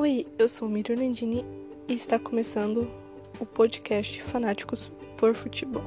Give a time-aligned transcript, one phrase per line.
[0.00, 1.44] Oi, eu sou Miriam Nandini
[1.88, 2.88] e está começando
[3.40, 5.82] o podcast Fanáticos por Futebol.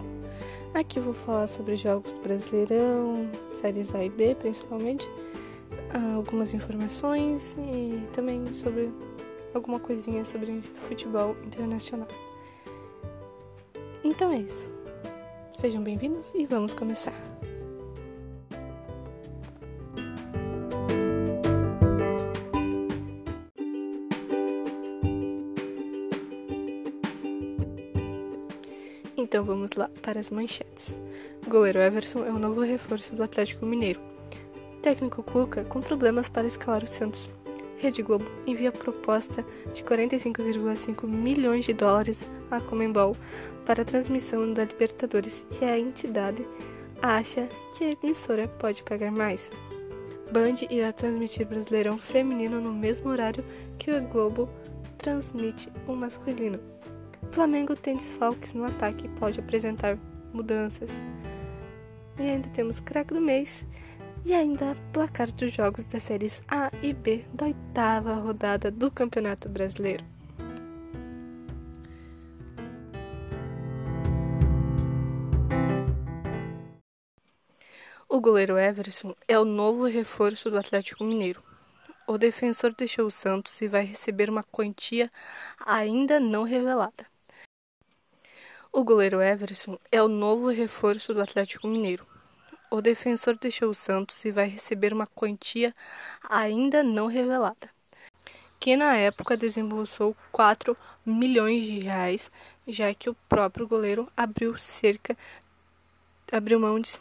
[0.74, 5.08] Aqui vou falar sobre jogos do Brasileirão, séries A e B principalmente,
[6.14, 8.92] algumas informações e também sobre
[9.54, 12.10] alguma coisinha sobre futebol internacional.
[14.04, 14.70] Então é isso.
[15.54, 17.16] Sejam bem-vindos e vamos começar.
[29.32, 31.00] Então vamos lá para as manchetes.
[31.48, 34.02] goleiro Everson é o novo reforço do Atlético Mineiro.
[34.82, 37.30] Técnico Cuca com problemas para escalar o Santos.
[37.78, 43.16] Rede Globo envia proposta de 45,5 milhões de dólares à Comembol
[43.66, 46.46] para a transmissão da Libertadores e a entidade
[47.02, 49.50] acha que a emissora pode pagar mais.
[50.30, 53.46] Band irá transmitir Brasileirão Feminino no mesmo horário
[53.80, 54.50] que o Globo
[54.98, 56.60] transmite o masculino.
[57.30, 59.98] Flamengo tem desfalques no ataque e pode apresentar
[60.34, 61.02] mudanças.
[62.18, 63.68] E ainda temos craque do mês
[64.26, 69.50] e ainda placar dos jogos das séries A e B da oitava rodada do Campeonato
[69.50, 70.06] Brasileiro.
[78.08, 81.42] O goleiro Everson é o novo reforço do Atlético Mineiro.
[82.06, 85.10] O defensor deixou o Santos e vai receber uma quantia
[85.66, 87.11] ainda não revelada.
[88.74, 92.08] O goleiro Everson é o novo reforço do Atlético Mineiro.
[92.70, 95.74] O defensor deixou o Santos e vai receber uma quantia
[96.24, 97.70] ainda não revelada,
[98.62, 102.32] que na época desembolsou 4 milhões de reais,
[102.66, 105.18] já que o próprio goleiro abriu cerca
[106.32, 106.98] abriu mão de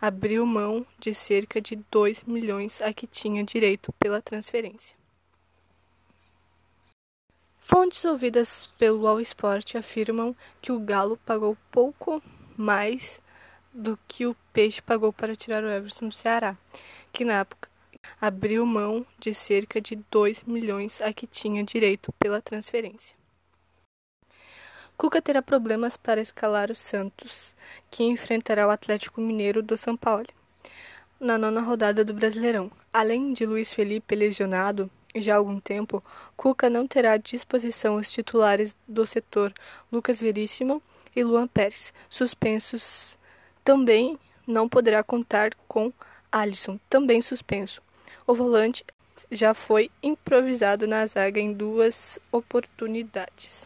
[0.00, 4.96] abriu mão de cerca de 2 milhões a que tinha direito pela transferência.
[7.68, 12.22] Fontes ouvidas pelo All Sport afirmam que o Galo pagou pouco
[12.56, 13.20] mais
[13.74, 16.56] do que o Peixe pagou para tirar o Everson do Ceará,
[17.12, 17.68] que na época
[18.20, 23.16] abriu mão de cerca de 2 milhões a que tinha direito pela transferência.
[24.96, 27.56] Cuca terá problemas para escalar o Santos,
[27.90, 30.28] que enfrentará o Atlético Mineiro do São Paulo
[31.18, 32.70] na nona rodada do Brasileirão.
[32.92, 34.88] Além de Luiz Felipe lesionado,
[35.20, 36.02] já há algum tempo,
[36.36, 39.52] Cuca não terá à disposição os titulares do setor
[39.90, 40.82] Lucas Veríssimo
[41.14, 43.18] e Luan Pérez, suspensos.
[43.64, 45.92] Também não poderá contar com
[46.30, 47.82] Alisson, também suspenso.
[48.26, 48.84] O volante
[49.30, 53.64] já foi improvisado na zaga em duas oportunidades.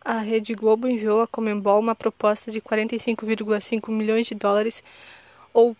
[0.00, 4.82] A Rede Globo enviou à Comembol uma proposta de 45,5 milhões de dólares
[5.52, 5.76] ou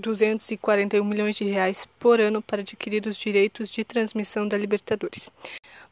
[0.00, 5.30] 241 milhões de reais por ano para adquirir os direitos de transmissão da Libertadores.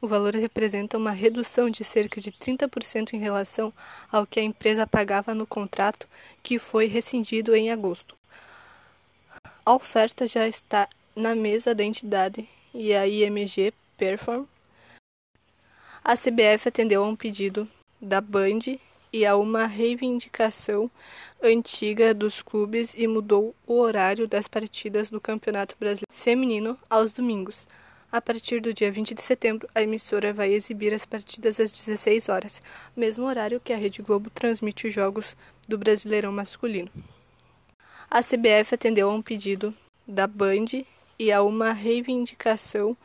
[0.00, 3.72] O valor representa uma redução de cerca de 30% em relação
[4.10, 6.08] ao que a empresa pagava no contrato,
[6.42, 8.16] que foi rescindido em agosto.
[9.64, 14.46] A oferta já está na mesa da entidade e a IMG Perform.
[16.02, 17.68] A CBF atendeu a um pedido
[18.00, 18.78] da Band
[19.12, 20.90] e a uma reivindicação
[21.42, 27.66] antiga dos clubes e mudou o horário das partidas do Campeonato Brasileiro Feminino aos domingos.
[28.10, 32.28] A partir do dia 20 de setembro, a emissora vai exibir as partidas às 16
[32.28, 32.62] horas,
[32.96, 35.36] mesmo horário que a Rede Globo transmite os jogos
[35.68, 36.90] do Brasileirão masculino.
[38.10, 39.74] A CBF atendeu a um pedido
[40.06, 40.84] da Band
[41.18, 42.96] e a uma reivindicação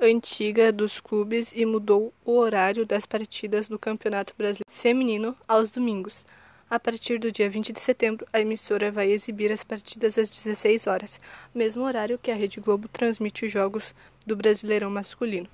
[0.00, 6.24] antiga dos clubes e mudou o horário das partidas do Campeonato Brasileiro Feminino aos domingos.
[6.68, 10.86] A partir do dia 20 de setembro, a emissora vai exibir as partidas às 16
[10.86, 11.18] horas,
[11.54, 13.94] mesmo horário que a Rede Globo transmite os jogos
[14.24, 15.48] do Brasileirão masculino.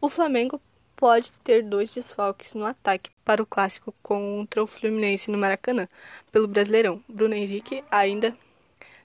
[0.00, 0.60] O Flamengo
[0.94, 5.88] pode ter dois desfalques no ataque para o clássico contra o Fluminense no Maracanã,
[6.32, 7.02] pelo Brasileirão.
[7.08, 8.36] Bruno Henrique ainda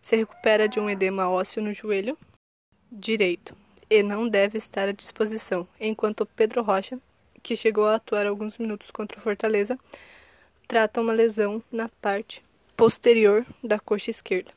[0.02, 2.18] se recupera de um edema ósseo no joelho
[2.92, 3.56] direito
[3.90, 7.00] e não deve estar à disposição, enquanto Pedro Rocha,
[7.44, 9.78] que chegou a atuar alguns minutos contra o Fortaleza,
[10.68, 12.42] trata uma lesão na parte
[12.76, 14.52] posterior da coxa esquerda.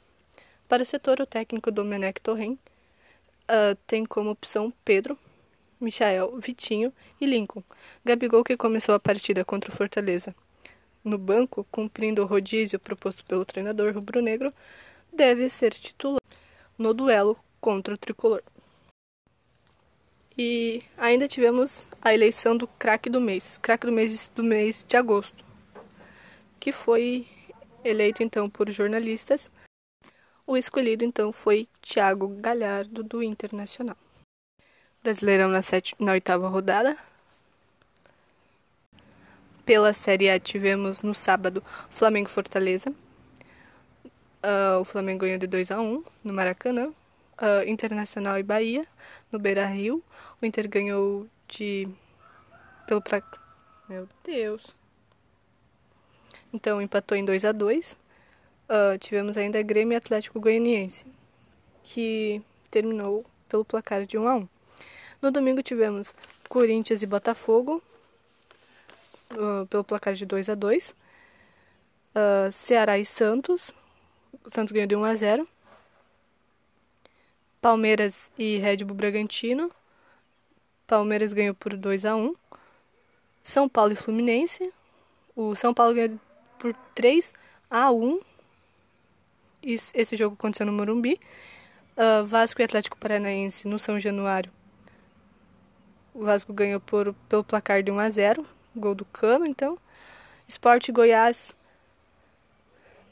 [0.69, 5.19] Para o setor, o técnico Domenech Torren uh, tem como opção Pedro,
[5.81, 7.63] Michael, Vitinho e Lincoln.
[8.05, 10.35] Gabigol, que começou a partida contra o Fortaleza
[11.03, 14.55] no banco, cumprindo o rodízio proposto pelo treinador rubro-negro,
[15.15, 16.21] deve ser titular
[16.77, 18.43] no duelo contra o tricolor.
[20.37, 24.97] E ainda tivemos a eleição do craque do mês, craque do mês do mês de
[24.97, 25.45] agosto
[26.65, 27.27] que foi
[27.85, 29.51] eleito então por jornalistas.
[30.47, 33.99] O escolhido então foi Thiago Galhardo do Internacional.
[35.03, 36.97] Brasileirão na, sete, na oitava rodada.
[39.67, 42.95] Pela Série A tivemos no sábado Flamengo Fortaleza.
[44.45, 46.93] Uh, o Flamengo ganhou de 2 a 1 no Maracanã.
[47.41, 48.87] Uh, Internacional e Bahia
[49.33, 50.05] no Beira Rio.
[50.41, 51.89] O Inter ganhou de.
[52.87, 53.41] pelo placar.
[53.89, 54.77] Meu Deus.
[56.53, 57.97] Então empatou em 2 a 2 uh,
[58.69, 61.07] ah, Tivemos ainda Grêmio Atlético Goianiense,
[61.83, 64.49] que terminou pelo placar de 1 a 1
[65.21, 66.15] No domingo tivemos
[66.49, 67.83] Corinthians e Botafogo,
[69.69, 73.75] pelo placar de 2 a 2 uh, Ceará e Santos,
[74.45, 75.49] o Santos ganhou de 1 a 0
[77.61, 79.71] Palmeiras e Red Bull Bragantino,
[80.87, 82.35] Palmeiras ganhou por 2 a 1
[83.43, 84.73] São Paulo e Fluminense,
[85.35, 86.21] o São Paulo ganhou
[86.59, 87.35] por 3
[87.71, 88.21] a 1.
[89.63, 91.21] Esse jogo aconteceu no Morumbi.
[91.97, 94.53] Uh, Vasco e Atlético Paranaense no São Januário.
[96.13, 98.47] O Vasco ganhou por, pelo placar de 1 a 0,
[98.77, 99.79] gol do Cano, então.
[100.47, 101.55] Esporte Goiás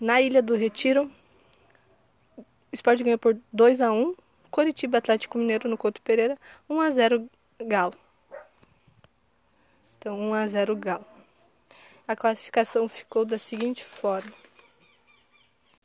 [0.00, 1.10] na Ilha do Retiro.
[2.72, 4.14] Esporte ganhou por 2 a 1.
[4.50, 6.38] Coritiba Atlético Mineiro no Couto Pereira,
[6.68, 7.30] 1 a 0
[7.60, 7.94] Galo.
[9.98, 11.06] Então 1 a 0 Galo.
[12.06, 14.32] A classificação ficou da seguinte forma: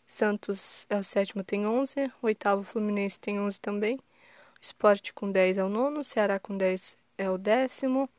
[0.07, 2.11] Santos é o sétimo, tem 11.
[2.21, 3.99] O oitavo, Fluminense, tem 11 também.
[4.59, 6.03] Esporte com 10 é o nono.
[6.03, 8.09] Ceará com 10 é o décimo.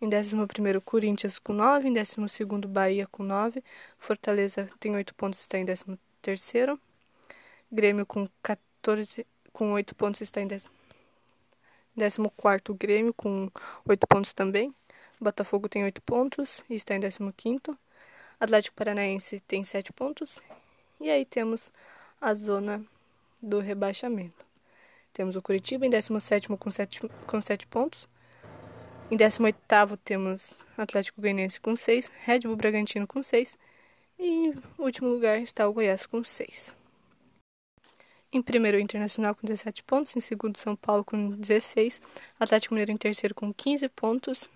[0.00, 1.88] Em décimo primeiro, Corinthians com 9.
[1.88, 3.64] Em décimo segundo, Bahia com 9.
[3.98, 6.78] Fortaleza tem 8 pontos, está em décimo terceiro.
[7.70, 10.72] Grêmio com 14, com 8 pontos, está em décimo.
[11.94, 13.50] Décimo quarto, Grêmio com
[13.86, 14.74] 8 pontos também.
[15.20, 17.76] Botafogo tem 8 pontos e está em 15º.
[18.40, 20.40] Atlético Paranaense tem 7 pontos.
[21.00, 21.72] E aí temos
[22.20, 22.84] a zona
[23.42, 24.46] do rebaixamento.
[25.12, 28.08] Temos o Curitiba em 17º com 7, com 7 pontos.
[29.10, 33.58] Em 18º temos Atlético Goianiense com 6, Red Bull Bragantino com 6
[34.18, 36.77] e em último lugar está o Goiás com 6.
[38.30, 40.14] Em primeiro, Internacional com 17 pontos.
[40.14, 42.00] Em segundo, São Paulo com 16.
[42.38, 44.50] Atlético Mineiro em terceiro com 15 pontos.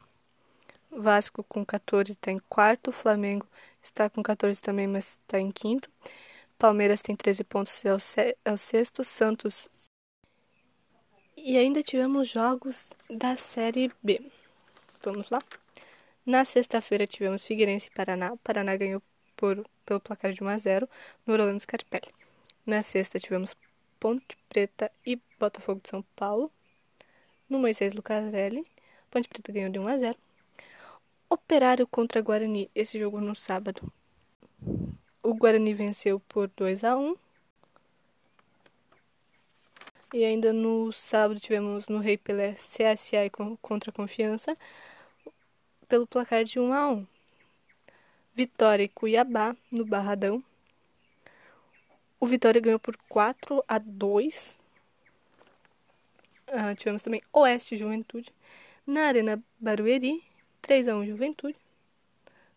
[0.91, 2.93] Vasco com 14 está em quarto.
[2.93, 3.47] Flamengo
[3.83, 5.91] está com 14 também, mas está em quinto.
[6.59, 7.99] Palmeiras tem 13 pontos, é o,
[8.45, 9.03] é o sexto.
[9.03, 9.69] Santos.
[11.37, 14.21] E ainda tivemos jogos da Série B.
[15.03, 15.41] Vamos lá?
[16.25, 18.33] Na sexta-feira tivemos Figueirense e Paraná.
[18.33, 19.03] O Paraná ganhou
[19.35, 20.89] por, pelo placar de 1 a 0
[21.27, 22.22] no Orlando Scarpelli.
[22.65, 23.57] Na sexta tivemos
[23.99, 26.51] Ponte Preta e Botafogo de São Paulo.
[27.49, 28.65] No Moisés Lucarelli,
[29.11, 30.19] Ponte Preta ganhou de 1 a 0.
[31.29, 33.93] Operário contra Guarani, esse jogo no sábado.
[35.25, 37.17] O Guarani venceu por 2 a 1.
[40.15, 43.29] E ainda no sábado tivemos no Rei Pelé CSA
[43.61, 44.57] contra Confiança
[45.89, 47.07] pelo placar de 1 a 1.
[48.35, 50.45] Vitória e Cuiabá no Barradão.
[52.23, 54.57] O Vitória ganhou por 4 a 2.
[56.47, 58.33] Ah, tivemos também Oeste Juventude
[58.87, 60.23] na Arena Barueri
[60.61, 61.59] 3 a 1 Juventude.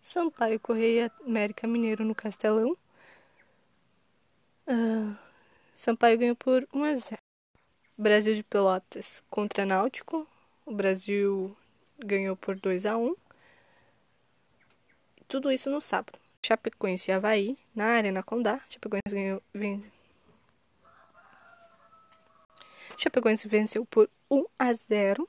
[0.04, 2.78] Sampaio Correia América Mineiro no Castelão.
[4.68, 5.18] Uh,
[5.74, 7.18] Sampaio ganhou por 1 a 0.
[7.98, 10.28] Brasil de Pelotas contra Náutico.
[10.64, 11.58] O Brasil
[11.98, 13.16] ganhou por 2 a 1.
[15.28, 16.25] Tudo isso no sábado.
[16.46, 18.62] Chapecoense e Havaí na Arena Condá.
[18.70, 19.42] Chapecoense ganhou.
[22.98, 25.28] Chapecoense venceu por 1 a 0.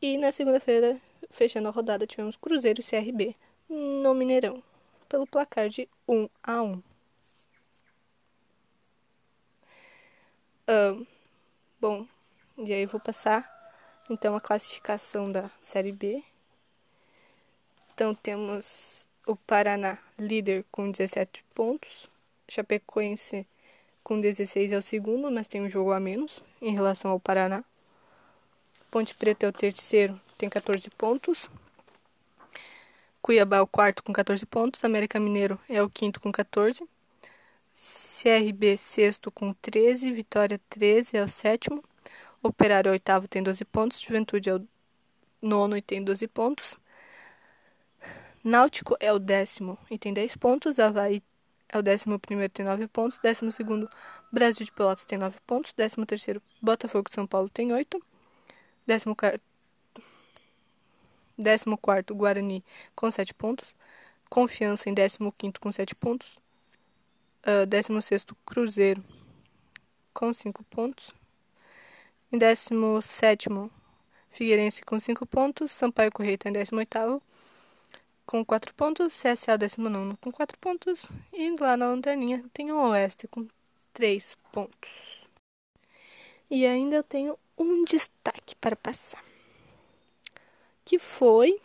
[0.00, 1.00] E na segunda-feira
[1.32, 3.34] Fechando a rodada, tivemos Cruzeiro e CRB
[3.66, 4.62] no Mineirão,
[5.08, 6.82] pelo placar de 1 a 1.
[10.68, 11.06] Uh,
[11.80, 12.06] bom,
[12.58, 13.50] e aí eu vou passar
[14.10, 16.22] então a classificação da Série B.
[17.94, 22.08] Então temos o Paraná líder com 17 pontos,
[22.48, 23.46] Chapecoense
[24.02, 27.64] com 16 é o segundo, mas tem um jogo a menos em relação ao Paraná.
[28.90, 31.48] Ponte Preta é o terceiro, tem 14 pontos.
[33.22, 34.84] Cuiabá é o quarto com 14 pontos.
[34.84, 36.84] América Mineiro é o quinto com 14.
[38.22, 40.10] CRB sexto com 13.
[40.10, 41.84] Vitória 13 é o sétimo.
[42.42, 44.00] Operário é oitavo tem 12 pontos.
[44.00, 44.66] Juventude é o
[45.40, 46.76] nono e tem 12 pontos.
[48.44, 50.78] Náutico é o décimo e tem 10 pontos.
[50.78, 51.22] Havaí
[51.68, 53.18] é o décimo primeiro tem 9 pontos.
[53.18, 53.88] Décimo segundo
[54.32, 55.72] Brasil de Pelotas tem 9 pontos.
[55.72, 58.02] Décimo terceiro Botafogo de São Paulo tem 8.
[58.86, 59.42] Décimo quarto
[61.36, 61.78] 14
[62.14, 63.76] Guarani com 7 pontos.
[64.28, 65.30] Confiança em 15
[65.60, 66.36] com 7 pontos.
[67.46, 69.04] Uh, ah, 16 Cruzeiro
[70.12, 71.14] com 5 pontos.
[72.32, 73.48] Em 17
[74.30, 77.22] Figueirense com 5 pontos, Sampaio Correia está em 18
[78.26, 83.28] com 4 pontos, CSA 19 com 4 pontos e lá na lanterninha tem o Oeste
[83.28, 83.46] com
[83.92, 85.28] 3 pontos.
[86.50, 89.24] E ainda eu tenho um destaque para passar,
[90.84, 91.60] que foi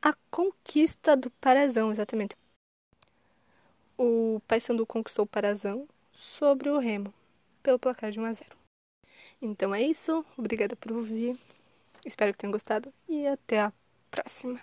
[0.00, 2.36] a conquista do Parazão, exatamente.
[3.96, 7.12] O Paysandu conquistou o Parazão sobre o Remo
[7.62, 8.50] pelo placar de 1 a 0.
[9.40, 10.24] Então é isso.
[10.36, 11.38] Obrigada por ouvir.
[12.04, 13.72] Espero que tenham gostado e até a
[14.14, 14.60] próxima.